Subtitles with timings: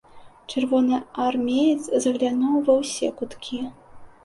[0.53, 3.63] Чырвонаармеец заглянуў ва ўсе куткі.